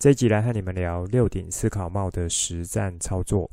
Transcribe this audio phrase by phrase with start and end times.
[0.00, 3.50] 这一集来和你们聊六顶思考帽的实战操作。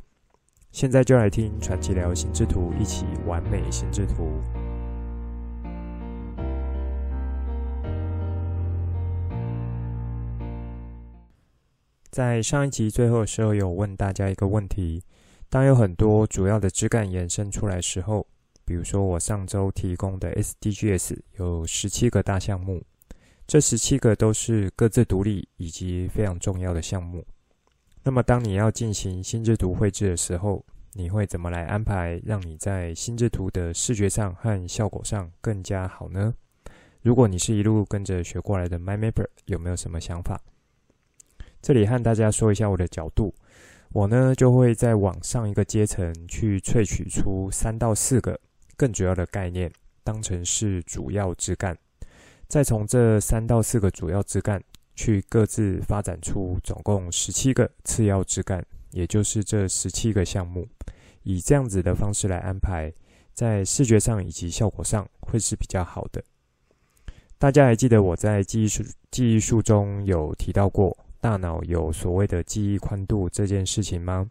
[0.72, 4.32] 现在就来听传奇聊心智图，一起完美心智图。
[12.10, 15.04] 在上一集最后的时候，有问大家一个问题：
[15.50, 18.26] 当有很多主要的枝干延伸出来时候，
[18.64, 22.82] 比如说我上周提供的 SDGs 有十七个大项目。
[23.48, 27.26] 这十七个都是各自独立以及非常重要的项目。
[28.04, 36.34] 那么，当你要进行心智图绘制的时候，你会怎么来安排，让你在心智图的视觉上和效果上更加好呢？
[37.02, 40.42] 如果你是一路跟着学过来的 m y m a p e r 有没有什么想法？
[41.61, 43.34] 这里和大家说一下我的角度，
[43.94, 48.38] 我呢就会再往上一个阶层去萃取出三到四个
[48.76, 49.72] 更主要的概念，
[50.04, 51.78] 当成是主要枝干。
[52.48, 54.64] 再从这三到四个主要枝干
[54.95, 60.66] 去各自发展出总共十七个次要枝干，也就是这十七个项目，
[61.23, 62.92] 以这样子的方式来安排，
[63.34, 66.23] 在视觉上以及效果上会是比较好的。
[67.38, 74.28] 大家还记得我在记忆术记忆术中有提到过，大脑有所谓的记忆宽度这件事情吗？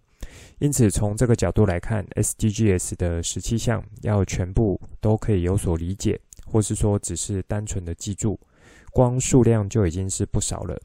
[0.59, 6.19] 因此，从这个角度来看，SDGs 的十七项要全部都可以有所理解。
[6.47, 8.39] 或是说，只是单纯的记住，
[8.93, 10.81] 光数量就已经是不少了。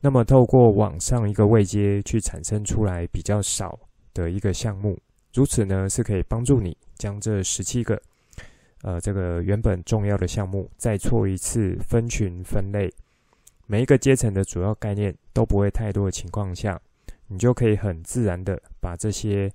[0.00, 3.76] 那么，透过往上一个位阶去产生出来比较少
[4.14, 4.96] 的一个项目，
[5.34, 8.00] 如此呢，是可以帮助你将这十七个，
[8.82, 12.88] 呃，这个原本重要的项目再做一次分群分类，
[13.66, 16.80] 每一个阶层的主要概念都不会太多的情况下，
[17.26, 19.52] 你就可以很自然的把这些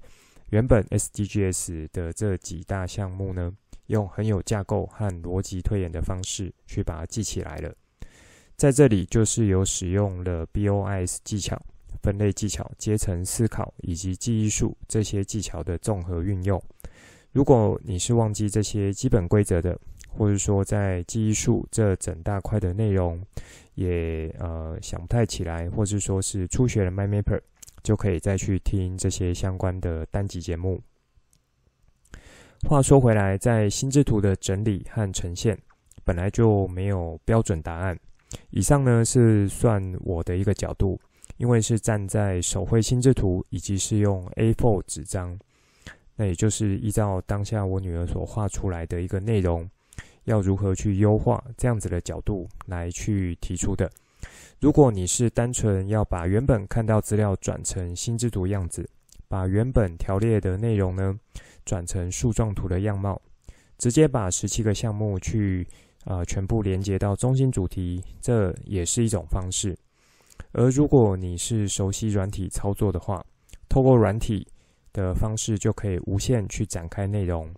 [0.50, 3.50] 原本 SDGs 的这几大项目呢。
[3.88, 7.74] 用很有架构和逻辑推演的方式去把它记起来了。
[8.56, 11.60] 在这里就是有使用了 BOIS 技巧、
[12.02, 16.62] 分类技巧、阶层思考以及记忆术这些技巧的综合运用。
[17.32, 19.78] 如果你是忘记这些基本规则的，
[20.08, 23.20] 或者说在记忆术这整大块的内容
[23.74, 27.42] 也呃想不太起来，或者说是初学的 MyMapper，
[27.82, 30.80] 就可以再去听这些相关的单集节目。
[32.68, 35.56] 话说回来，在心智图的整理和呈现
[36.04, 37.98] 本来就没有标准答案。
[38.50, 41.00] 以上呢是算我的一个角度，
[41.38, 45.38] 因为是站在手绘心智图以及是用 A4 纸张，
[46.16, 49.70] 那也就是依照当下我女儿所画出来的一个内容，
[50.24, 53.92] 要如何去优化这样子的角度来去提出的。
[54.60, 58.90] 如果你是单纯要把原本看到资料转成心智图样子，
[59.34, 61.18] 把原本条列的内容呢，
[61.66, 63.20] 转成树状图的样貌，
[63.80, 65.68] 直接把十七个项目去
[66.06, 69.76] 啊、全部连接到中心主题，这也是一种方式。
[70.52, 73.26] 而如果你是熟悉软体操作的话，
[73.68, 74.48] 透过软体
[74.92, 77.52] 的方式就可以无限去展开内容。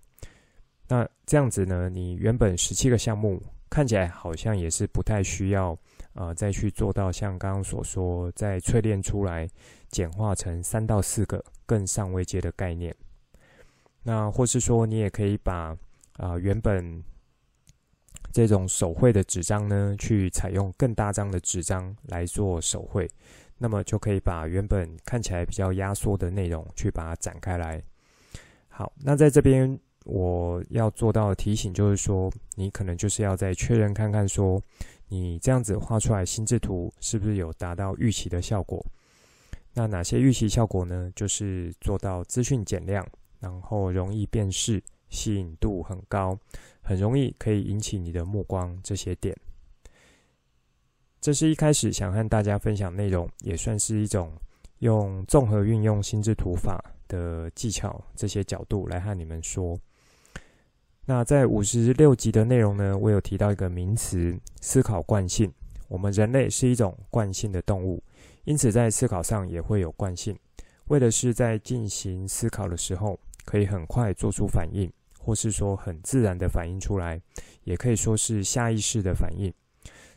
[0.88, 5.74] 那这样子呢，你原本十七个项目看起来好像也是不太需要
[6.14, 9.46] 啊、呃、再去做到像刚刚所说，再淬炼出来
[9.90, 12.96] 简化成三到四个更上位阶的概念。
[14.04, 15.76] 那或是说，你也可以把
[16.18, 17.04] 啊、原本
[18.32, 23.10] 这种手绘的纸张呢，去采用更大张的纸张来做手绘，
[23.58, 27.82] 那么就可以把原本看起来比较压缩的内容去把它展开来。
[28.70, 34.62] 好，那在这边我要做到的提醒就是说，你可能就是要再确认看看说，
[35.08, 38.86] 你这样子画出来心智图是不是有达到预期的效果？
[39.76, 41.12] 那哪些预期效果呢？
[41.16, 43.08] 就是做到资讯减量。
[43.42, 46.36] 然后容易辨识，吸引度很高，
[46.82, 48.76] 很容易可以引起你的目光。
[48.82, 49.38] 这些点，
[51.22, 54.34] 这是一开始想和大家分享内容，也算是一种
[54.80, 59.78] 用综合运用心智图法的技巧，这些角度来和你们说。
[61.06, 65.54] 那在五十六集的内容呢，我有提到一个名词——思考惯性。
[65.88, 68.02] 我们人类是一种惯性的动物，
[68.46, 70.36] 因此在思考上也会有惯性，
[70.86, 73.20] 为的是在进行思考的时候。
[73.48, 77.22] 可以很快做出反应，或是说很自然的反应出来，
[77.64, 79.54] 也可以说是下意识的反应。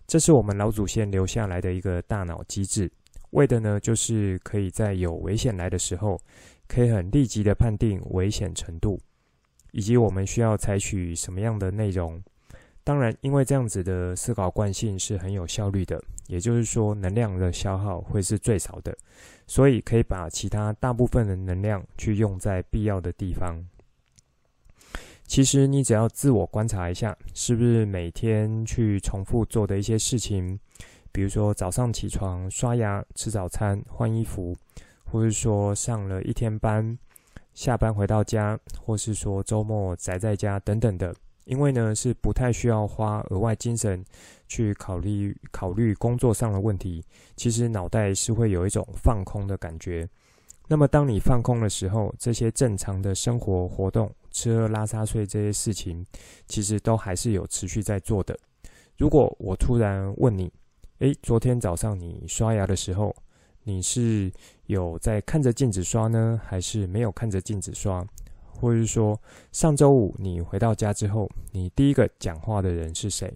[0.07, 2.91] 这是我们老祖先留下来的一个大脑机制。
[3.33, 6.19] 为的呢就是可以在有危险来的时候，
[6.67, 8.99] 可以很立即的判定危险程度，
[9.73, 12.19] 以及我们需要采取什么样的内容。
[12.89, 18.97] 当然，因为这样子的思考惯性是很有效率的，也就是说能量的消耗会是最少的，
[19.47, 23.63] 所以可以把其他大部分的能量去用在必要的地方。
[25.27, 30.59] 其实你只要自我观察一下，是不是每天去重复做的一些事情，
[31.13, 34.57] 比如说早上起床、刷牙、吃早餐、换衣服，
[35.05, 36.99] 或是说上了一天班，
[37.53, 41.15] 下班回到家，或是说周末宅在家等等的。
[41.49, 44.05] 因为呢，是不太需要花额外精神
[44.47, 47.03] 去考虑考虑工作上的问题，
[47.37, 50.07] 其实脑袋是会有一种放空的感觉。
[50.69, 56.05] 那么，当你放空的时候，这些正常的生活活动、吃喝拉撒睡这些事情，
[56.47, 58.39] 其实都还是有持续在做的。
[58.99, 60.53] 如果我突然问你，
[60.99, 63.17] 诶，昨天早上你刷牙的时候，
[63.65, 64.31] 你是
[64.67, 68.07] 有在看着镜子刷呢，还是没有看着镜子刷？
[68.61, 69.19] 或是说，
[69.53, 73.33] 上周五你回到家之后，你第一个讲话的人是谁？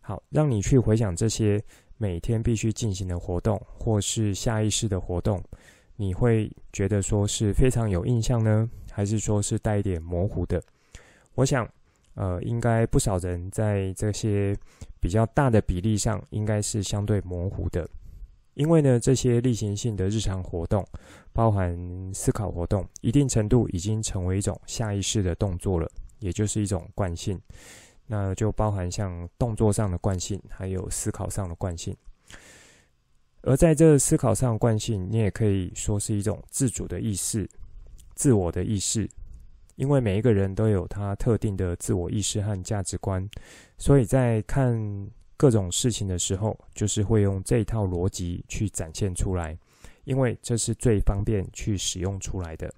[0.00, 1.62] 好，让你去回想这些
[1.96, 5.42] 每天必须进行的活动，或是下意识的活动，
[5.96, 10.62] 你会觉得说是非常有印象呢，还是说是带一点模糊的？
[11.34, 11.68] 我想，
[12.14, 14.56] 呃，应该不少人在这些
[15.00, 17.88] 比较大的比例上，应该是相对模糊的。
[18.54, 20.86] 因为呢，这些例行性的日常活动，
[21.32, 21.74] 包含
[22.12, 27.40] 思考活动，一定程度已经成为一种下意识的动作了，也就是一种惯性。
[28.06, 31.96] 那就包含像动作上的惯性，还有思考上的惯性。
[33.40, 37.48] 而在这思考上惯性，你也可以说是一种自主的意识、
[38.14, 39.08] 自我的意识。
[39.76, 43.26] 因为每一个人都有他特定的自我意识和价值观，
[43.78, 45.08] 所以在看。
[45.42, 49.58] 各种事情的时候，就是会用这一套逻辑去展现出来，
[50.04, 52.72] 因为这是最方便去使用出来的。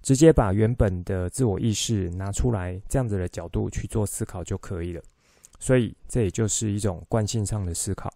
[0.00, 5.02] 直接把原本的自我意识拿出来，这样子的角度去做思考就可以了。
[5.58, 8.08] 所以这也就是一种惯性上的思考。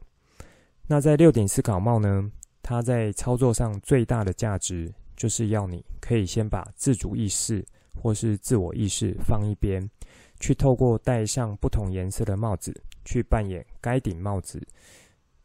[0.86, 2.30] 那在六顶思考帽呢，
[2.62, 7.66] 它在操作上最大的价值，就是要你可以先把自主意识
[8.00, 9.90] 或是自我意识放一边，
[10.38, 12.72] 去透过戴上不同颜色的帽子。
[13.04, 14.60] 去扮演该顶帽子，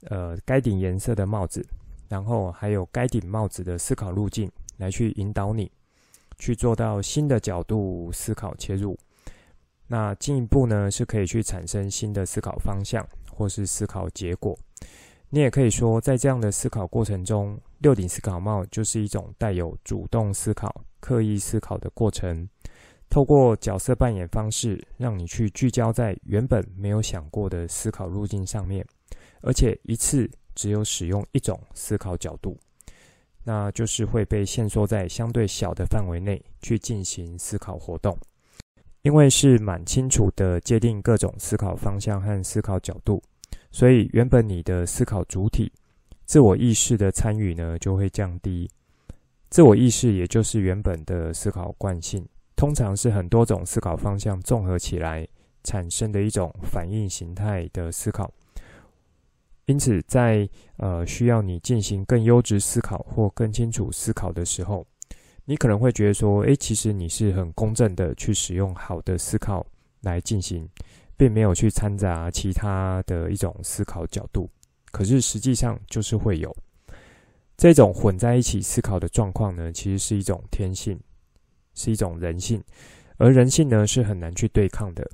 [0.03, 1.65] 呃，该顶颜色的帽子，
[2.07, 5.71] 然后还有该顶帽子的思考路径，来去引导你
[6.37, 8.97] 去做到新的角度思考切入。
[9.87, 14.57] 那进一步呢，是可以去产生新的思考方向或是思考结果。
[15.29, 22.47] 你也可以说，在这样的思考过程中，六顶思考帽就是一种带有主动思考、刻意思考的过程。
[23.09, 28.85] 透过角色扮演方式，让你去聚焦在原本没有想过的思考路径上面，
[29.41, 32.57] 而且一次只有使用一种思考角度，
[33.43, 38.17] 那就是会被限缩在相对小的范围内去进行思考活动。
[39.03, 43.23] 因为是蛮清楚的界定各种思考方向和思考角度，
[43.71, 45.71] 所以原本你的思考主体
[46.25, 48.69] 自我意识的参与呢就会降低。
[49.49, 52.27] 自我意识也就是原本的思考惯性。
[52.57, 55.25] 通常是很多种思考方向综合起来
[55.63, 58.29] 产生的一种反应形态的思考，
[59.65, 64.85] 因此在呃需要你进行更优质思考或更清楚思考的时候，
[65.45, 69.63] 你可能会觉得说，诶，其实你是很公正的去使用好的思考
[70.01, 70.67] 来进行，
[71.15, 74.49] 并没有去掺杂其他的一种思考角度。
[74.91, 76.55] 可是实际上就是会有
[77.55, 80.99] 这种混在一起思考的状况呢，其实是一种天性。
[81.77, 82.61] 是一种人性，
[83.17, 85.07] 而人性呢是很难去对抗的，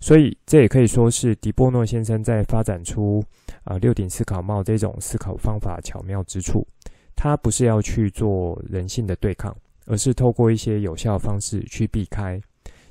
[0.00, 3.24] 所以这也可以说是迪波诺先生在发展出
[3.64, 6.66] 啊、六顶思考帽这种思考方法巧妙之处。
[7.14, 9.56] 他不是要去做人性的对抗，
[9.86, 12.40] 而是透过一些有效方式去避开，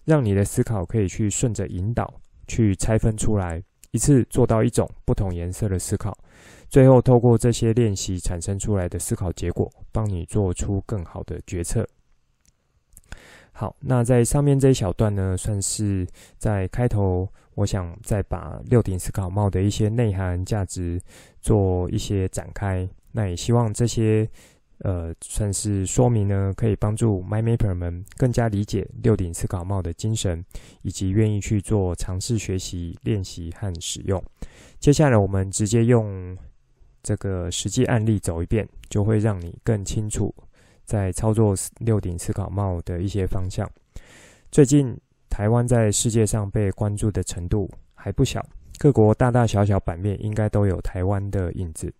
[0.03, 2.13] 让你的思考可以去顺着引导
[2.45, 6.17] 去拆分出来，一次做到一种不同颜色的思考，
[6.67, 11.87] 最后透过这些练习产生出来的思考结果，帮你做出更好的决策。
[13.59, 16.05] 好，那在上面这一小段呢，算是
[16.37, 21.01] 在开头，我想再把六顶思考帽的一些内涵价值
[21.41, 22.87] 做一些展开。
[23.13, 24.29] 那也希望这些
[24.81, 30.45] 呃，算是说明呢，可以帮助 MyMapper 们更加理解六顶思考帽的精神，
[30.83, 34.23] 以及愿意去做尝试学习、练习和使用。
[34.79, 36.37] 接下来，我们直接用
[37.01, 40.31] 这个实际案例走一遍，就会让你更清楚。
[40.87, 43.69] 在操作六顶思考帽的一些方向，
[44.49, 44.97] 最近
[45.29, 48.43] 台湾在世界上被关注的程度还不小，
[48.79, 51.93] 各国大大小小版面应该都有台湾的影子。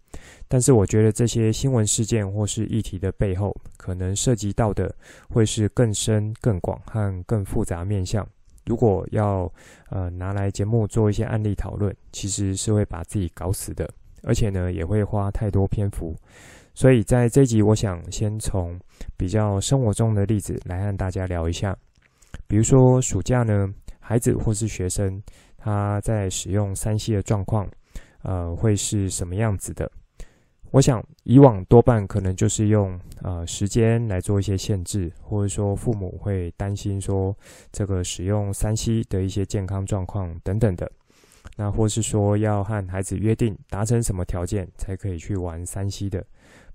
[0.48, 4.96] 但是我觉得这些新闻事件或是议题的背后，可能涉及到的
[5.30, 8.26] 会是更深、更广和更复杂面向。
[8.66, 9.52] 如果要
[9.90, 13.90] 呃拿来节目做一些案例讨论，其实是会把自己搞死的，
[14.24, 16.16] 而且呢也会花太多篇幅。
[16.78, 18.80] 所以在这集，我想先从
[19.18, 21.76] 比较生活中的例子来和大家聊一下。
[22.48, 23.68] 比如说暑假呢，
[24.00, 25.20] 孩子或是学生
[25.58, 27.68] 他在使用 3C 的状况，
[28.22, 29.92] 呃，会是什么样子的？
[30.70, 37.36] 我想以往多半可能就是用呃时间来做一些限制，或者说父母会担心说
[37.72, 40.88] 这个使用三 C 的一些健康状况等等的，
[41.56, 46.24] 那或是说要和孩子约定达成什么条件才可以去玩三 C 的，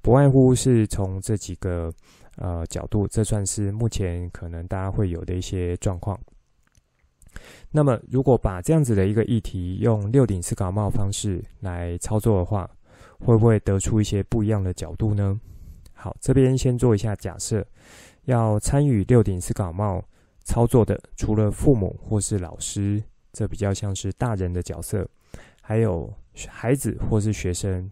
[0.03, 1.91] 不外乎是从这几个
[2.37, 6.19] 呃角度，这算是目前可能大家会有的一些状况。
[7.71, 12.69] 那么如果把这样子的一个议题用六顶思考帽方式来操作的话，
[13.19, 15.41] 会不会得出一些不一样的角度呢？
[15.95, 17.65] 好，这边先做一下假设，
[18.25, 20.05] 要参与六顶思考帽
[20.45, 25.09] 操作的，除了父母或是老师，这比较像是大人的角色，
[25.63, 26.13] 还有
[26.49, 27.89] 孩子或是学生，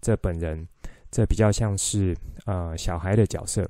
[0.00, 0.66] 这本人，
[1.10, 3.68] 这比较像是呃小孩的角色。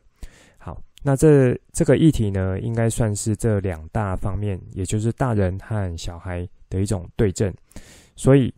[0.58, 7.54] 好，那这这个议题呢，应该算是这两大方面，也就是大人和小孩的一种对阵，
[8.16, 8.52] 所以。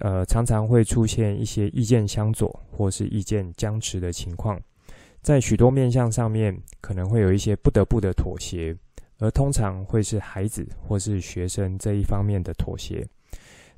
[0.00, 4.56] 呃，常常会出现一些意见相左或是意见僵持的情况，
[5.22, 8.72] 在许多面向上面可能会有一些不得不的妥协，
[9.18, 13.04] 而通常会是孩子或是学生这一方面的妥协。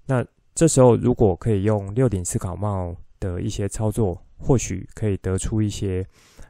[0.04, 0.22] 那
[0.54, 6.04] 这时候如果可以用六顶思考帽的一些操作，或许可以得出一些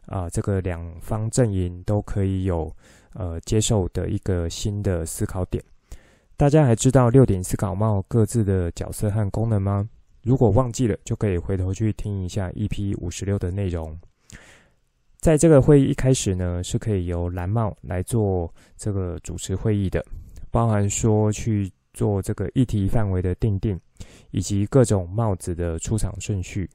[0.06, 2.74] 啊、这个两方阵营都可以有
[3.12, 5.62] 呃接受的一个新的思考点。
[6.36, 9.88] 大家还知道六顶思考帽各自的角色和功能吗？
[10.22, 13.98] 如果忘记了，就可以回头去听一下 EP 五十六的内容。
[15.18, 20.02] 在这个会议一开始呢，是可以由蓝帽来做这个主持会议的，
[20.50, 23.78] 包含说去做这个议题范围的定定，
[24.30, 26.68] 以及各种帽子的出场顺序。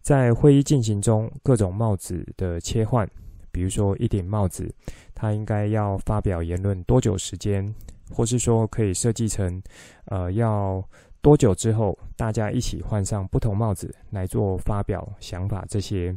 [0.00, 3.08] 在会议进行中，各种帽子的切换，
[3.50, 4.72] 比如说一顶帽子，
[5.14, 7.74] 它应该要发表言论多久时间？
[8.10, 9.62] 或是说可以设计成，
[10.06, 10.82] 呃，要
[11.20, 16.16] 多久之后大家一起换上不同帽子来做发表想法这些，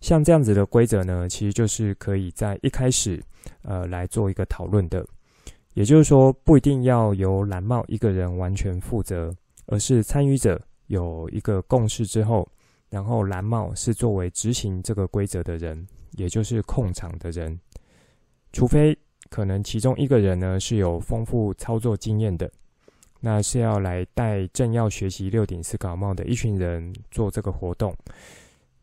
[0.00, 3.22] 像这样子的规则呢，其实就是可以在一开始，
[3.60, 5.06] 呃，来做一个讨论的。
[5.74, 9.34] 也就是说，不一定要由蓝帽一个人完全负责，
[9.66, 12.48] 而是参与者有一个共识之后，
[12.88, 17.58] 然后蓝帽是作为执行这个规则的人，也就是控场的人，
[18.52, 18.96] 除非。
[19.28, 22.50] 可能其中一个人呢是有丰富操作经验的，
[23.20, 27.94] 那是要来带正要学习六顶思考帽的一群人做这个活动。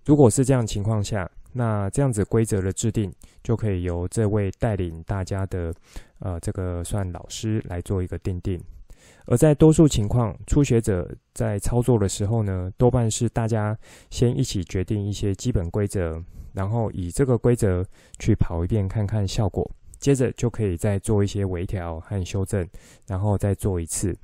[0.06, 3.12] 如果是这样情况下，那这样子规则的制定
[3.44, 5.74] 就可以由这位带领大家的
[6.20, 8.62] 呃这个算老师来做一个定定。
[9.26, 13.76] 而在多数情况，初学者在操作的时候呢，多半是大家
[14.12, 16.24] 先一起决定一些基本规则，
[16.54, 17.84] 然后以这个规则
[18.20, 19.70] 去跑一遍看看效果。
[20.00, 22.66] 接着就可以再做一些微调和修正，
[23.08, 24.16] 然后再做一次。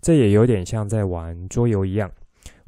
[0.00, 2.08] 这也有点像在玩桌游一样。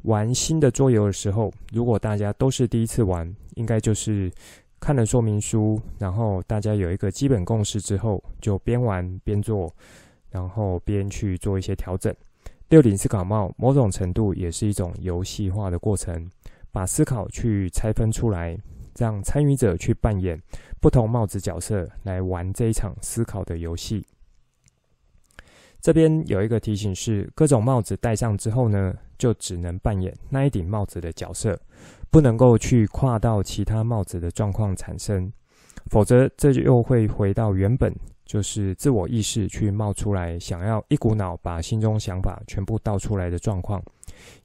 [0.03, 4.31] 玩新的桌游的时候，如果大家都是第一次玩，应该就是
[4.79, 9.73] 看了说明书，然后大家有一个基本共识之后，就边玩边做，
[10.29, 12.13] 然后边去做一些调整。
[12.69, 16.29] 六顶思考帽某种程度也是一种游戏化的过程，
[16.71, 18.57] 把思考去拆分出来。
[18.97, 20.39] 让参与者去扮演
[20.81, 24.05] 不同帽子角色来玩这一场思考的游戏。
[25.81, 31.59] 这边有一个提醒是：各种帽子戴上之后呢，就只能扮演那一顶帽子的角色，
[32.09, 35.31] 不能够去跨到其他帽子的状况产生，
[35.87, 37.91] 否则这就又会回到原本
[38.25, 43.83] 就是自我意识去冒出来，想要一股脑把心中想法全部倒出来的状况。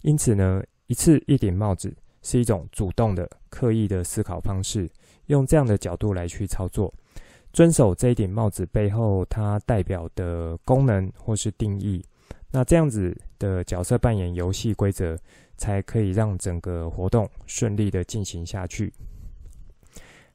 [0.00, 1.94] 因此呢，一次一顶帽子。
[2.22, 4.90] 是一种主动的、刻意的思考方式，
[5.26, 6.92] 用这样的角度来去操作，
[7.56, 12.04] 遵守这一顶帽子背后它代表的功能或是定义。
[12.50, 15.16] 那这样子的角色扮演游戏规则，
[15.56, 18.92] 才可以让整个活动顺利的进行下去。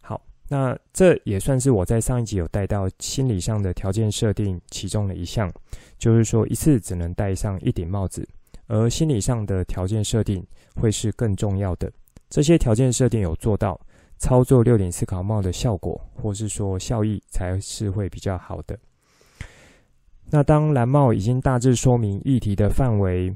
[0.01, 5.47] 好，那这也算是我在上一集有带到心理上的条件设定其中的一项，
[5.99, 8.27] 就是说一次只能戴上一顶帽子。
[8.65, 11.91] 而心理上的条件设定会是更重要的。
[12.31, 13.79] 这些条件设定有做到，
[14.21, 18.77] 操作六点思考帽的效果，或是说效益，才是会比较好的。
[20.29, 23.35] 那当蓝帽已经大致说明议题的范围，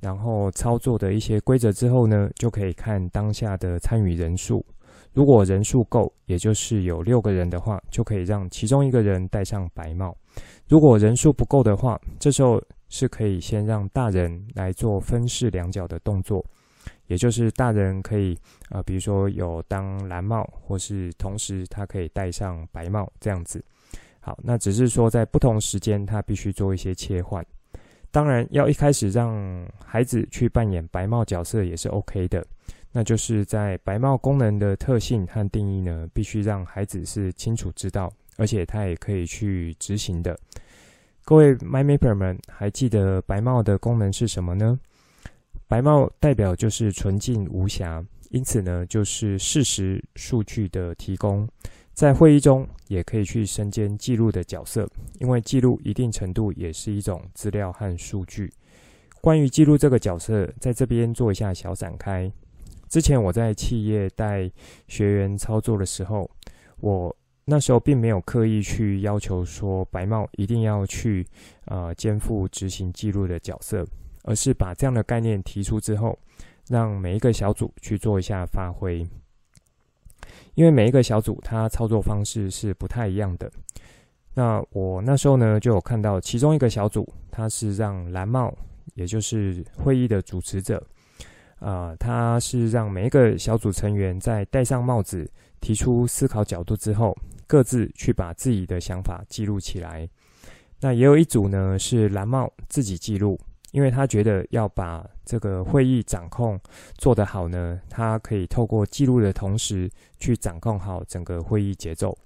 [0.00, 4.64] 然后操作的一些规则之后呢，就可以看当下的参与人数。
[5.12, 10.16] 如果人数够，也就是有六个人的话，就可以让其中一个人戴上白帽。
[10.66, 12.58] 如果人数不够的话，这时候
[12.88, 16.42] 是可以先让大人来做分饰两角的动作，
[17.06, 18.34] 也就是大人可以
[18.68, 23.62] 啊、呃，比如说有当蓝帽，或是同时他可以戴上白帽这样子。
[24.20, 27.44] 好，那只是说在不同时间他必须做一些切换。
[28.10, 32.46] 当然，要一开始让孩子去扮演白帽角色也是 OK 的。
[32.92, 40.38] 那就是在白帽功能的特性和定义呢，必须让孩子是清楚知道，而且他也可以去执行的。
[41.24, 44.78] 各位 MyMapper 们，还记得白帽的功能是什么呢？
[45.72, 51.48] 白帽代表就是纯净无瑕，因此呢，就是事实数据的提供，
[51.94, 54.86] 在会议中也可以去身兼记录的角色，
[55.18, 58.52] 因为记录一定程度也是一种资料和数据。
[59.22, 62.30] 关于记录这个角色，在这边做一下小展开。
[62.90, 64.50] 之前我在企业带
[64.88, 66.30] 学员操作的时候，
[66.80, 71.26] 我那时候并没有刻意去要求说白帽一定要去
[71.64, 73.86] 呃肩负执行记录的角色，
[74.22, 76.18] 而是把这样的概念提出之后，
[76.68, 79.06] 让每一个小组去做一下发挥。
[80.54, 83.50] 因为每一个小组它操作方式是不太一样的。
[84.34, 88.54] 那我那时候呢就有看到其中一个小组，它是让蓝帽，
[88.94, 90.82] 也就是会议的主持者。
[91.58, 100.08] 啊，他是让每一个小组成员在戴上帽子、提出思考角度之后，各自去把自己的想法记录起来。
[100.80, 103.38] 那也有一组呢是蓝帽自己记录，
[103.72, 106.58] 因为他觉得要把这个会议掌控
[106.96, 112.16] 做得好呢，他可以透过记录的同时去掌控好整个会议节奏。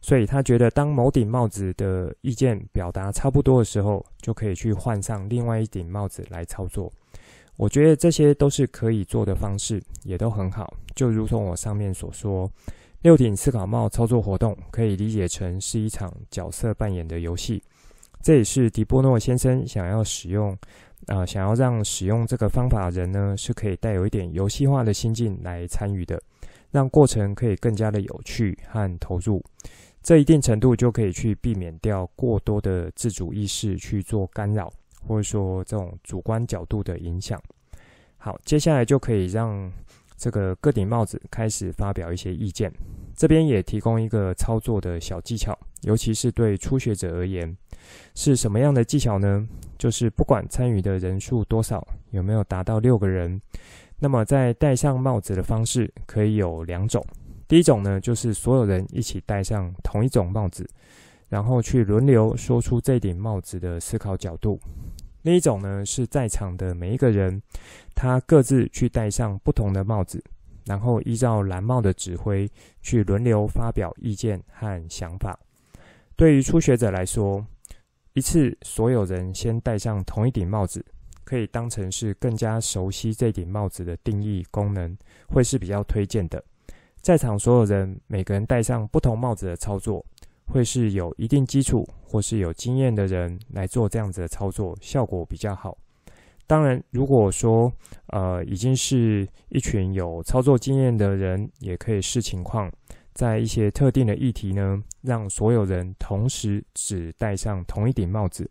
[0.00, 6.92] 所以他觉得，当某顶帽子的意见表达差不多的时候，就可以去换上另外一顶帽子来操作。
[7.56, 10.72] 我觉得这些都是可以做的方式，也都很好。
[10.94, 12.48] 就如同我上面所说，
[13.02, 17.60] 六顶思考帽操作活动可以理解成是一场角色扮演的游戏。
[18.26, 20.50] 这也是迪波诺先生想要使用，
[21.06, 26.20] 啊、呃，想要让使用这个方法的人呢，是可以带有一点游戏化的心境来参与的，
[26.72, 29.40] 让过程可以更加的有趣和投入。
[30.02, 34.72] 这一定程度就可以去避免掉过多的自主意识去做干扰。
[35.06, 37.40] 或者说这种主观角度的影响。
[38.16, 39.72] 好，接下来就可以让
[40.16, 42.72] 这个各顶帽子开始发表一些意见。
[43.14, 47.56] 这边也提供一个操作的小技巧，尤其是对初学者而言，
[48.14, 49.46] 是什么样的技巧呢？
[49.78, 53.40] 就是不管参与的人数多少，有没有达到六个人，
[53.98, 57.04] 那么在戴上帽子的方式可以有两种。
[57.46, 60.68] 第一种呢，就是所有人一起戴上同一种帽子，
[61.28, 64.58] 然后去轮流说出这顶帽子的思考角度。
[65.22, 67.40] 另一种呢，是在场的每一个人，
[67.94, 70.22] 他各自去戴上不同的帽子，
[70.64, 75.38] 然后依照蓝帽的指挥去轮流发表意见和想法。
[76.16, 77.44] 对于初学者来说，
[78.16, 80.82] 一次所有人先戴上同一顶帽子，
[81.22, 84.96] 可以当成是更加熟悉这顶帽子的定义功能，
[85.28, 86.42] 会是比较推荐的。
[87.02, 90.02] 在场所有人每个人戴上不同帽子的操作，
[90.46, 95.76] 会是有一定基础或是有经验的人来做这样子的操作，效果比较好。
[96.46, 97.70] 当然，如果说
[98.06, 102.72] 呃已经是一群有操作经验的人，也可以视情况，
[103.16, 108.48] 在一些特定的议题呢，让所有人同时只戴上同一顶帽子。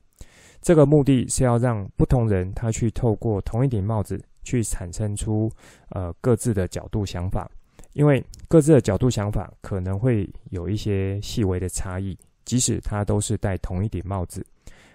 [0.60, 5.52] 这个目的是要让不同人他去透过同一顶帽子去产生出
[5.90, 7.48] 呃各自的角度想法。
[7.94, 14.46] 因为各自的角度想法可能会有一些细微的差异，即使他都是戴同一顶帽子。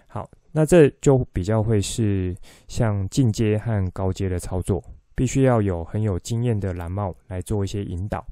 [0.05, 2.35] 好，那这就比较会是
[2.67, 4.83] 像进阶和高阶的操作，
[5.15, 8.23] 必须要有很有经验的蓝帽来做一些引导，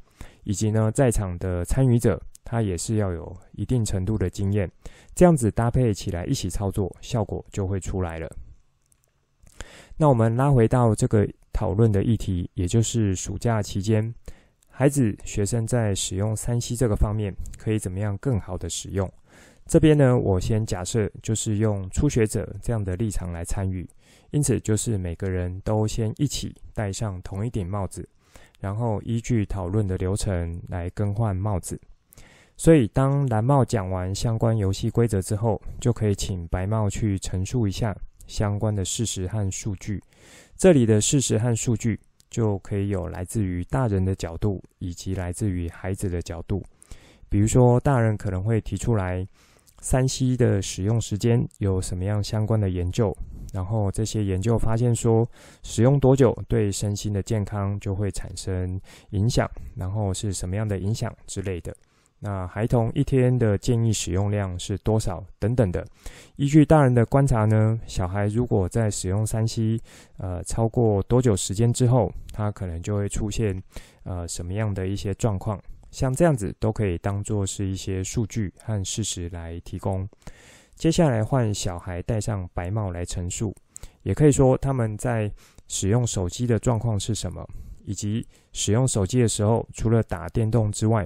[0.44, 4.70] 以及呢，在场的参与者他也是要有一定程度的经验，
[5.14, 8.30] 这样子搭配起来一起操作，效果就会出来了。
[9.98, 14.14] 那我们拉回到这个讨论的议题，也就是暑假期间。
[14.70, 19.12] 孩子、学生在使用三 C 这个方面，可以怎么样更好的使用？
[19.66, 23.88] 这边呢，我先假设就是用初学者这样的立场来参与，
[24.32, 28.08] 因此就是每个人都先一起戴上同一顶帽子，
[28.60, 31.80] 然后依据讨论的流程来更换帽子。
[32.58, 37.96] 所以当蓝帽讲完相关游戏规则之后，就可以请白帽去陈述一下
[38.28, 40.02] 相关的事实和数据。
[40.56, 42.00] 这里的事实和数据。
[42.30, 46.64] 就可以有来自于大人的角度，以及来自于孩子的角度。
[47.28, 49.28] 比如说，大人可能会提出来，
[49.82, 53.12] 三 C 的使用时间有什么样相关的研究，
[53.54, 55.28] 然后这些研究发现说，
[55.64, 58.80] 使用多久对身心的健康就会产生
[59.12, 61.76] 影响，然后是什么样的影响之类的。
[62.22, 65.24] 那孩童一天的建议使用量是多少？
[65.40, 65.88] 等等的。
[66.36, 69.80] 依据大人的观察呢，小孩如果在使用三 C，
[70.18, 73.64] 呃，超过多久时间之后，他可能就会出现
[74.04, 75.58] 呃什么样的一些状况？
[75.92, 80.06] 像这样子都可以当做是一些数据和事实来提供。
[80.80, 83.54] 接下来换小孩戴上白帽来陈述，
[84.04, 85.30] 也可以说他们在
[85.68, 87.46] 使用手机的状况是什么，
[87.84, 91.06] 以及使用手机的时候，除了打电动之外。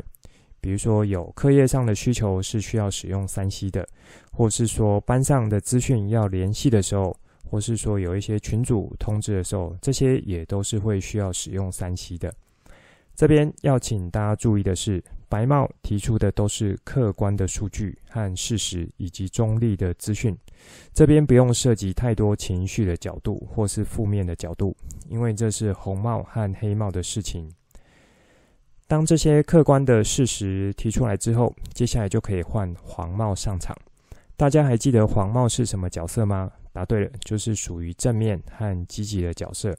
[0.62, 3.86] 比如说有课业上的需求是需要使用 3C 的，
[4.32, 7.18] 或是说班上的资讯要联系的时候，
[7.50, 12.32] 或是说有一些群组通知的时候，这些也都是会需要使用 3C 的。
[13.16, 20.36] 这边要请大家注意的是，白帽提出的都是客观的数据和事实，以及中立的资讯。
[20.94, 24.76] 这边不用涉及太多情绪的角度或是负面的角度，
[25.08, 27.52] 因为这是红帽和黑帽的事情。
[28.88, 33.76] 当这些客观的事实提出来之后，接下来就可以换黄帽上场。
[34.36, 36.52] 大家还记得黄帽是什么角色吗？
[36.72, 39.78] 答对了，就是属于正面和积极的角色。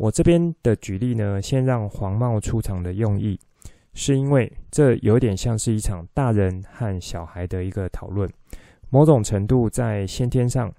[0.00, 3.38] 我这边的举例呢，先让黄帽出场的用意，
[3.92, 8.26] 是因为这有点像是一场大人和小孩的一个讨论。
[8.88, 10.72] 某种程度在先天上，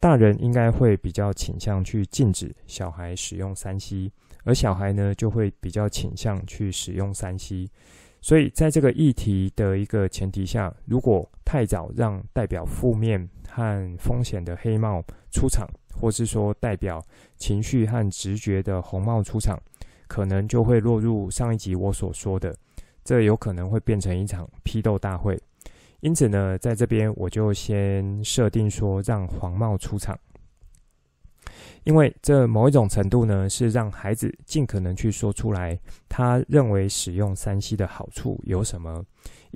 [0.00, 4.10] 大人应该会比较倾向去禁止小孩使用三 C，。
[4.44, 7.68] 而小孩呢，就会比较倾向去使用三 C
[8.22, 15.68] 所以在这个议题的一个前提下，如果太早让代表负面和风险的黑帽出场，
[16.00, 17.02] 或是说代表
[17.36, 19.58] 情绪和直觉的红帽出场，
[20.06, 22.54] 可能就会落入上一集我所说的，
[23.04, 25.40] 这有可能会变成一场批斗大会。
[26.00, 30.16] 因此呢，在这边我就先设定说，让黄帽出场。
[31.84, 35.78] 因为这某一种程度呢，是让孩子尽可能去说出来，
[36.08, 39.04] 他认为使用三 C 的好处有什么，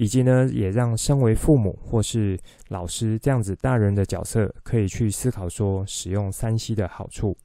[0.01, 2.35] 以及呢，也让身为父母或是
[2.69, 7.37] 老师这样子大人的角色，可以去思考说使用三 C 的好处。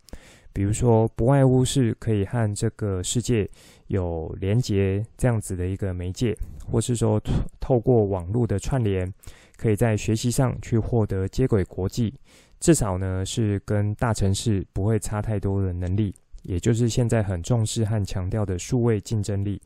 [0.53, 3.45] 比如说，不外乎是可以和这个世界
[3.87, 6.33] 有连结这样子的一个媒介，
[6.65, 7.21] 或是说
[7.59, 9.13] 透过网络的串联，
[9.57, 12.13] 可以在学习上去获得接轨国际。
[12.61, 19.61] 至少呢，是跟大城市不会差太多的能力，也就是现在很重视和强调的数位竞争力，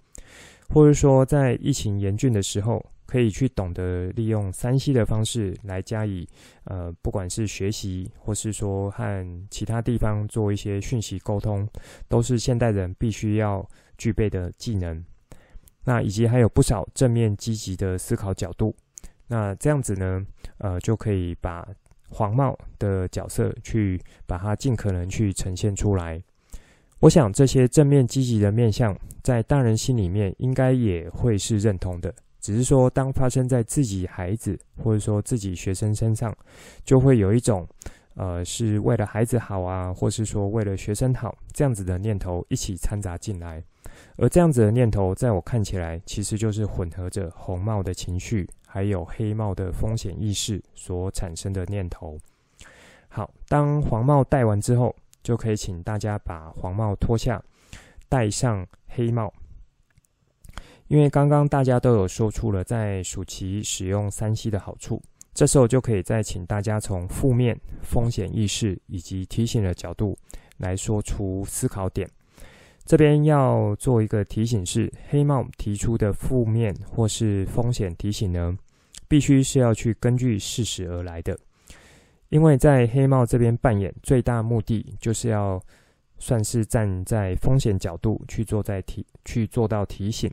[0.70, 6.28] 或者说在疫情严峻的时候，可以去懂得利用三 C 的方式来加以
[6.66, 11.68] 呃，不管是学习，或是说和其他地方做一些讯息沟通，
[12.08, 15.04] 都是现代人必须要具备的技能。
[15.84, 18.76] 那以及还有不少正面积极的思考角度，
[19.28, 20.26] 那这样子呢，
[20.60, 21.68] 呃，就可以把。
[22.12, 26.20] 黄帽的角色去把它尽可能去呈现出来，
[27.00, 32.14] 我想这些正面积极的面相，在大人心里面应该也会是认同的。
[32.42, 36.36] 只是说，当发生在自己孩子或者说自己学生身上，
[36.84, 37.68] 就会有一种
[38.16, 43.64] 呃是为了孩子好啊，或是说为了学生好这样子的念头一起掺杂进来。
[44.18, 48.48] 而这样子的念头，在我看起来，其实就是混合着红帽的情绪。
[48.72, 52.16] 还有黑帽的风险意识所产生的念头。
[53.08, 57.44] 好，当黄帽戴完之后，就可以请大家把黄帽脱下，
[58.08, 59.34] 戴上黑帽。
[60.88, 65.00] 因为刚刚大家都有说出了在暑期使用三 C 的好处，
[65.36, 70.18] 这时候就可以再请大家从负面风险意识以及提醒的角度
[70.58, 72.10] 来说出思考点。
[72.86, 78.58] 这边要做一个提醒是，黑帽提出的负面或是风险提醒呢，
[79.08, 81.38] 必须是要去根据事实而来的，
[82.30, 85.62] 因为在黑帽这边扮演最大目的，就是要
[86.18, 90.32] 算是站在风险角度去做在提去做到提醒。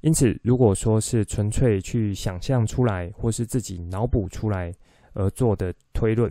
[0.00, 4.72] 因此，如果说是纯粹去想象出来或是自己脑补出来
[5.12, 6.30] 而做的推论，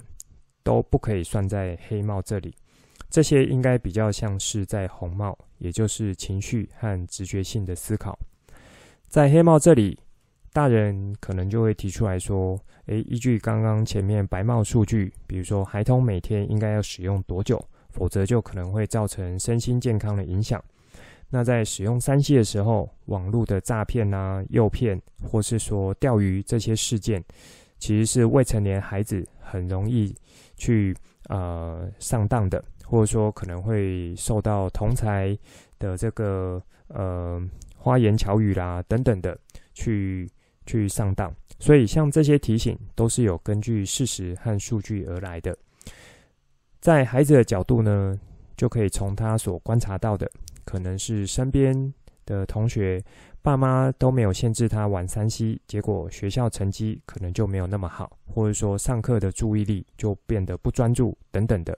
[0.63, 2.53] 都不可以算在黑帽这里。
[3.09, 8.17] 这些应该比较像是在红帽，也就是情绪和直觉性的思考。
[9.07, 9.97] 在黑帽这里，
[10.57, 20.59] 大人可能就会提出来说：“诶，依据刚刚前面白帽数据，比如说孩童每天应该要使用多久，否则就可能会造成身心健康的影响。
[21.29, 27.23] 那在使用三 C 的时候，网络的诈骗啊、诱骗，或是说钓鱼这些事件，
[27.77, 30.11] 其实是未成年孩子很容易
[30.55, 30.91] 去
[31.29, 35.37] 呃上当的。”或者说可能会受到同才
[35.77, 37.39] 的这个呃
[37.75, 39.37] 花言巧语啦等等的
[39.75, 40.27] 去
[40.67, 41.33] 去上当。
[41.57, 45.57] 所以像这些提醒都是有根据事实和数据而来的。
[46.79, 48.15] 在孩子的角度呢，
[48.55, 50.29] 就可以从他所观察到的，
[50.63, 51.91] 可能是身边
[52.25, 53.03] 的同学。
[53.41, 61.77] 爸妈都没有限制他玩三 C，结果学校成绩可能就没有那么好，或者说上课的注意力就变得不专注等等的。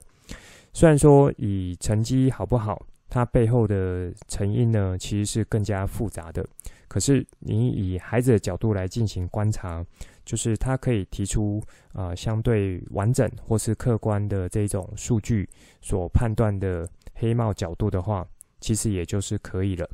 [0.72, 6.44] 虽然说以成绩好不好，它背后的成因呢，其实是更加复杂的。
[6.90, 9.86] 可是你以孩子的角度来进行观察，
[10.24, 15.48] 就是他可以提出啊、相对完整或是客观的这种数据
[15.80, 18.26] 所判断的黑帽角度的话，
[18.60, 19.88] 其实也就是可以了。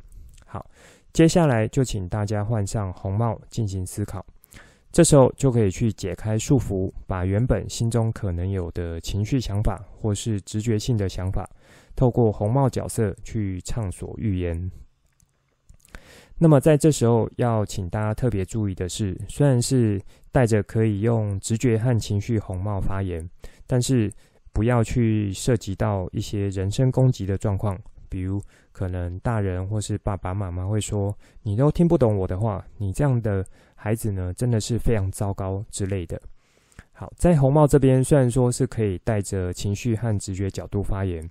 [0.45, 0.65] 好。
[1.13, 4.23] 接下来就请大家换上红帽进行思考，
[4.91, 11.49] 这时候就可以去解开束缚，把原本心中可能有的情绪想法或是直觉性的想法，
[11.95, 14.69] 透过红帽角色去畅所欲言。
[16.39, 19.99] 那么在这时候要请大家特别注意的是，虽然是
[20.31, 23.27] 带着可以用直觉和情绪红帽发言，
[23.65, 24.11] 但是
[24.53, 27.77] 不要去涉及到一些人身攻击的状况。
[28.09, 33.45] 比如，可能大人或是爸爸妈妈会说：“你都听不懂我的话，你这样的
[33.75, 36.17] 孩子呢，真的是非常糟糕之类的。”
[36.93, 41.29] 好，在红帽这边虽然说是可以带着情绪和直觉角度发言，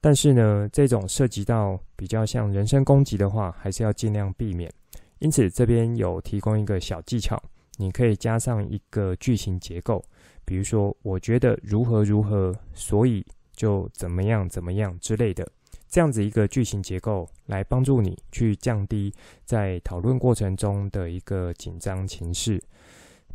[0.00, 4.72] 但是呢，这种涉及到比较像人身攻击的话，还是要尽量避免。
[5.18, 7.40] 因此，这边有提供一个小技巧，
[7.76, 10.02] 你可以加上一个句型结构，
[10.46, 13.22] 比如说：“我觉得如何如何，所以
[13.54, 15.46] 就怎么样怎么样之类的。”
[15.90, 19.12] 这样子一个句型结构，来帮助你去降低
[19.44, 22.62] 在讨论过程中的一个紧张情绪。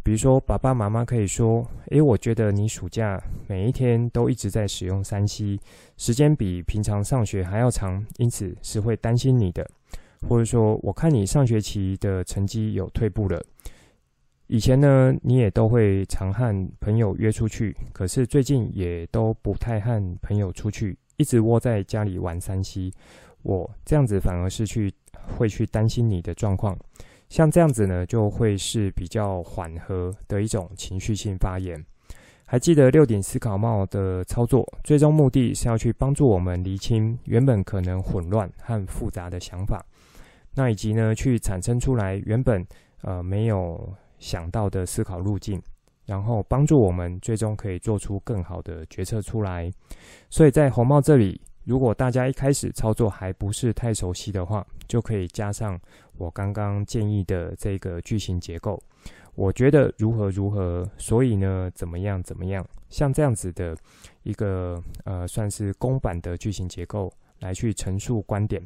[0.05, 5.59] 比如说，爸爸妈妈可以说：“诶，我觉得你暑假每一天都一直在使用三 C，
[5.97, 9.67] 时间比平常上学还要长，因此是会担心你的。”
[10.29, 13.43] 或者说：“我看你上学期的成绩有退步了。
[14.45, 22.91] 以前呢，你也都会常和朋友约出去，可是最近也都不太和朋友出去。”一直窝在家里玩三 C，
[23.41, 24.93] 我这样子反而是去
[25.35, 26.77] 会去担心你的状况。
[27.29, 31.83] 像这样子呢，就会是比较缓和的一种情绪性发言。
[32.45, 39.83] 还记得六顶思考帽的操作，最终目的是要去帮助我们厘清原本可能混乱和复杂的想法，
[40.53, 42.65] 那以及呢，去产生出来原本
[43.01, 45.61] 呃没有想到的思考路径。
[46.07, 49.71] 然后帮助我们最终可以做出更好的决策出来。
[50.29, 55.80] 所以在红帽这里，如果大家一开始操作还不是太熟悉的话，就可以加上
[56.17, 58.82] 我刚刚建议的这个句型结构。
[59.34, 63.75] 我觉得如何如何，所以呢，怎么样怎么样，像这样子的
[64.23, 68.65] 一个呃，算是公版的句型结构来去陈述观点，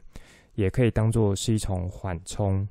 [0.54, 2.68] 也可以当做是一种缓冲。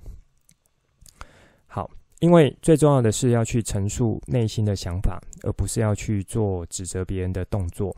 [1.67, 1.91] 好。
[2.21, 7.97] 因为最重要的是要去陈述内心的想法，而不是要去做指责别人的动作。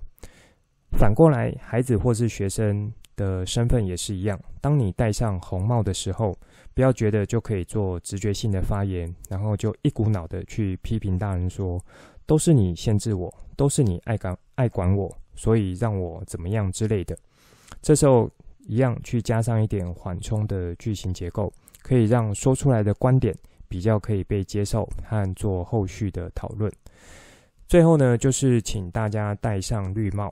[0.98, 4.38] 反过来，孩子或是学生的身份也是一样。
[4.61, 6.37] 当你戴上红帽的时候，
[6.74, 11.83] 不要觉得就可以做直觉性的发言，然后就一股脑的去批评大人说，
[12.26, 17.16] 都是你限制我，都是你爱管爱管我，所以让我怎么样之类的。
[17.81, 18.31] 这时候
[18.66, 23.35] 一样去加上一点缓冲的句型结构，可以让说出来的观点。
[23.70, 26.68] 比较可以被接受和做后续的讨论。
[27.68, 30.29] 最后呢，就是请大家戴上绿帽，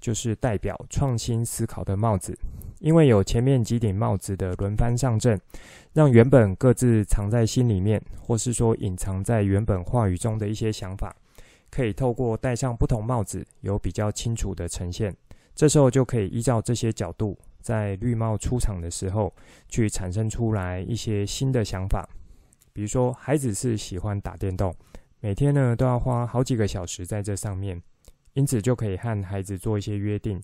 [0.00, 2.36] 就是代表创新思考的帽子。
[2.80, 5.40] 因为有前面几顶帽子的轮番上阵，
[5.92, 11.14] 让原本各自藏在心里面，或是说隐藏在原本话语中的一些想法，
[11.70, 15.12] 可以透过戴上不同帽子，有比较清楚的呈现。
[15.56, 19.34] 这时候就可以依照这些角度，在绿帽出场的时候，
[19.68, 22.08] 去产生出来一些新的想法。
[22.72, 24.72] 比如说，孩子是喜欢打电动，
[25.18, 27.82] 每天呢都要花好几个小时在这上面，
[28.38, 30.40] 因此就可以和孩子做一些约定，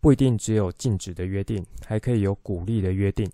[0.00, 3.30] 不一定只有禁止的约定，还可以有鼓励的约定。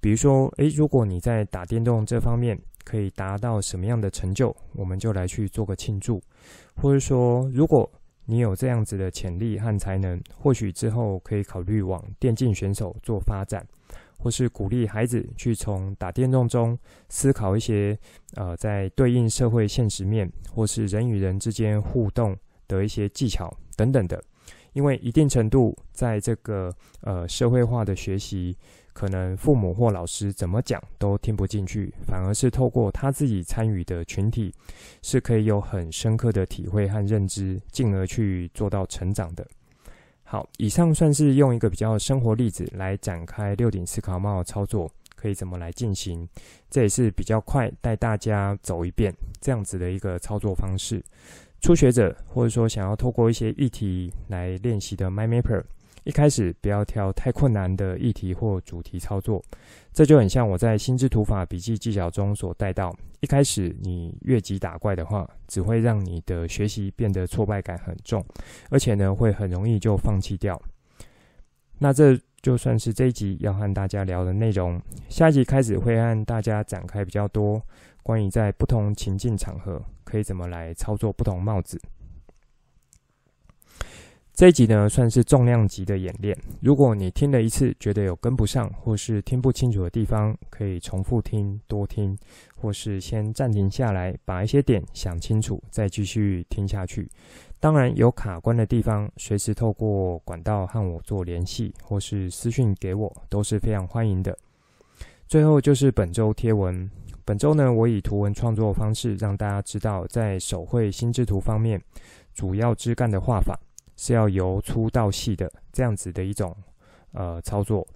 [0.00, 6.22] 比如说，诶，如果你在打电动这方面可以达到什么样的成就，我们就来去做个庆祝，
[6.76, 7.90] 或者说，如果
[8.26, 13.66] 你有这样子的潜力和才能，或许之后可以考虑往电竞选手做发展。
[14.16, 17.98] 或是鼓励孩子去从打电动中思考一些，
[18.34, 24.22] 呃，在对应社会现实面，或是人与人之间互动的一些技巧等等的。
[24.72, 28.54] 因为一定程度，在这个呃社会化的学习，
[28.92, 34.52] 可能父母或老师怎么讲都听不进去，反而是透过他自己参与的群体，
[35.00, 39.46] 是可以有很深刻的体会和认知，进而去做到成长的。
[40.28, 46.28] 好，以上算是用一个比较生活例子来展开六顶思考帽操作，可以怎么来进行。
[46.68, 51.00] 这也是比较快带大家走一遍这样子的一个操作方式。
[51.60, 55.62] 初学者或者说想要透过一些议题来练习的，My Mapper。
[56.06, 59.42] 一开始不要挑太困难的议题或主题操作，
[59.92, 62.96] 这就很像我在心智图法笔记技巧中所带到。
[63.18, 68.24] 一开始你越级打怪的话，只会让你的学习变得挫败感很重，
[68.70, 70.60] 而且呢会很容易就放弃掉。
[71.78, 74.80] 那这就算是这一集要和大家聊的内容。
[75.08, 77.60] 下一集开始会和大家展开比较多
[78.04, 81.80] 关于在不同情境场合可以怎么来操作不同帽子。
[84.36, 86.36] 这一集呢，算是重量级的演练。
[86.60, 92.14] 如果你听了一次觉得有跟不上或是听不清楚的地方，可以重复听、多听，
[92.54, 97.10] 或是先暂停下来，把一些点想清楚，再继续听下去。
[97.58, 104.36] 当然，有卡关的地方，随时透过管道和我做联系，或是私讯给我，都是非常欢迎的。
[105.26, 106.90] 最后就是本周贴文。
[107.24, 111.82] 本周呢，我以图文创作方式让大家知道，在手绘心智图方面，
[112.34, 113.58] 主要枝干的画法。
[113.96, 116.54] 是要由粗到细的这样子的一种
[117.12, 117.86] 呃操作，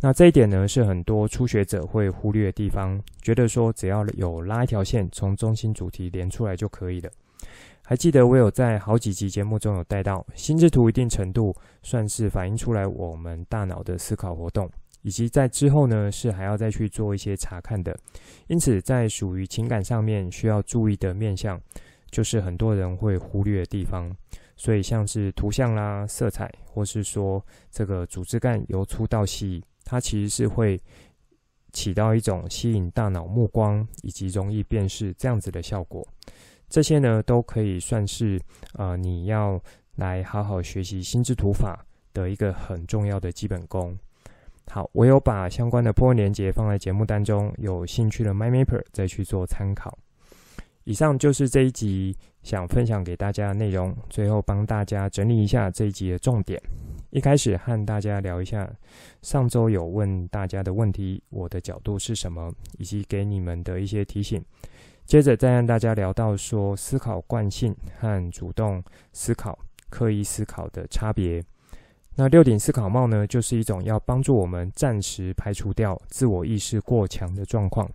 [0.00, 7.10] 那这一点呢是很多初学者会忽略的地方，觉得说只要有拉一条线从中心主题连出来就可以了。
[7.86, 14.70] 还记得我有在好几集节目中有带到，心智图一定程度算是反映出来我们大脑的思考活动，
[15.02, 17.94] 以及在之后呢是还要再去做一些查看的，
[18.46, 21.60] 因此在属于情感上面需要注意的面向，
[22.10, 24.10] 就是很多人会忽略的地方。
[24.56, 30.80] 所以，像是图像啦、色彩，或是说这个主枝干由粗到细，它其实是会
[31.72, 36.06] 起到一种吸引大脑目光以及容易辨识这样子的效果。
[36.68, 38.40] 这些呢，都可以算是
[38.74, 39.60] 呃你要
[39.96, 43.96] 来好好学习心智图法的一个很重要的基本功。
[44.70, 49.98] 好，我有把相关的 po 文链接放在节目当中，有兴趣的 MyMapper 再去做参考。
[50.84, 53.94] 以上就是这一集想分享给大家的内容。
[54.10, 56.60] 最后帮大家整理一下这一集的重点。
[57.08, 58.70] 一开始和大家聊一下
[59.22, 64.44] 上周有问大家的问题，我的角度是什么，以及给你们的一些提醒。
[65.06, 71.42] 接着再让大家聊到说思考惯性和主动思考、刻意思考的差别。
[72.16, 77.90] 那六顶思考帽呢，就是一种要帮助我们暂时排除掉自我意识过强的状况，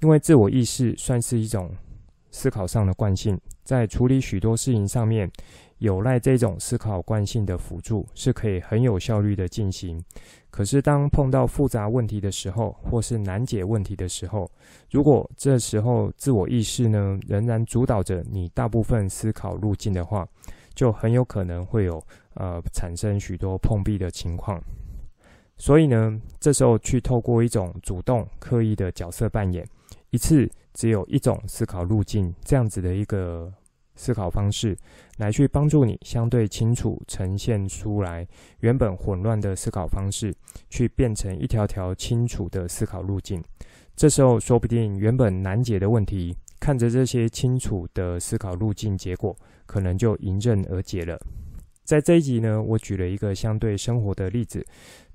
[0.00, 1.70] 因为自我意识算是一种。
[2.32, 5.30] 思考上的惯性，在处理许多事情上面，
[5.78, 10.02] 有赖这种思考惯性的辅助，是可以很有效率的进行。
[10.50, 14.50] 可是，当碰到复杂问题的时候，或是难解问题的时候，
[14.90, 20.26] 如果这时候自我意识呢，仍然主导着你大部分思考路径的话，
[20.74, 22.02] 就很有可能会有
[22.34, 24.62] 呃产生许多碰壁的情况。
[25.56, 29.66] 所以呢，这时候去透过一种主动刻意的角色扮演，
[30.10, 30.50] 一次。
[30.74, 33.52] 只有一种思考路径，这样子的一个
[33.94, 34.76] 思考方式，
[35.18, 38.26] 来去帮助你相对清楚呈现出来
[38.60, 40.34] 原本混乱的思考方式，
[40.70, 43.42] 去变成一条条清楚的思考路径。
[43.94, 51.20] 这时候，说不定原本难解的问题，看着这些清楚的思考路径，结果可能就迎刃而解了。
[51.84, 54.64] 在这一集呢，我举了一个相对生活的例子，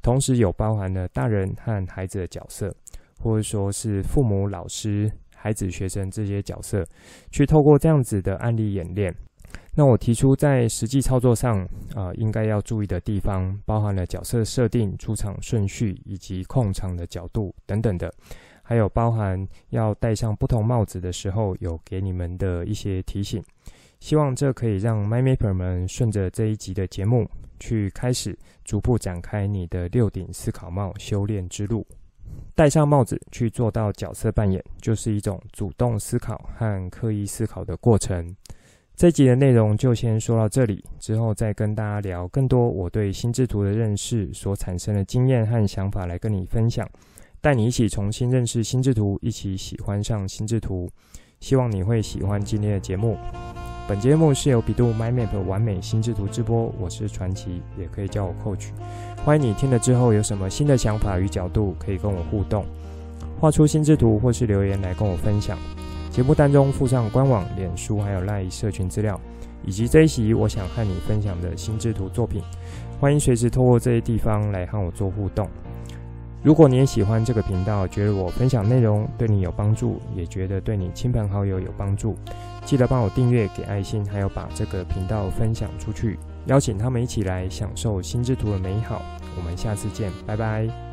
[0.04, 2.72] 同时有包含了大人和孩子的角色，
[3.20, 5.12] 或者说是父母、老师。
[5.38, 6.84] 孩子、学生这些角色，
[7.32, 9.16] 去透过这样子的案例演练。
[9.76, 11.56] 那我提出在实际操作上，
[11.94, 18.12] 啊、呃，应该要注意的地方，包含了角色设定、出场顺序以及控场的角度等等的，
[18.64, 19.38] 还有包含
[19.70, 23.42] 要戴上不同帽子的时候，有给你们的一些提醒。
[24.00, 31.86] 希望这可以让 MindMapper 们顺着这一集的节目，去开始逐步展开你的六顶思考帽修炼之路。
[32.56, 38.36] 戴上帽子去做到角色扮演，就是一种主动思考和刻意思考的过程。
[38.96, 46.90] 这集的内容就先说到这里，之后再跟大家聊更多我对心智图的认识所产生的经验和想法来跟你分享，
[47.40, 50.90] 带你一起重新认识心智图，一起喜欢上心智图。
[51.40, 53.16] 希望你会喜欢今天的节目。
[53.88, 58.68] 本节目是由百度 MindMap 完美心智图直播，我是传奇，也可以叫我 Coach。
[59.24, 62.66] 欢迎你听了之后有什么新的想法与角度，可以跟我互动，
[63.40, 65.58] 画出心智图或是留言来跟我分享。
[66.10, 69.18] 节目当中附上官网、脸书还有赖社群资料，
[69.64, 72.42] 以及这一集我想和你分享的心智图作品。
[73.00, 75.48] 欢迎随时透过这些地方来和我做互动。
[76.44, 82.16] 如果你也喜欢这个频道，觉得我分享内容对你有帮助，也觉得对你亲朋好友有帮助。
[82.64, 89.02] 记得帮我订阅、给爱心，还有把这个频道分享出去，邀请他们一起来享受心智图的美好。
[89.36, 90.87] 我们下次见，拜拜。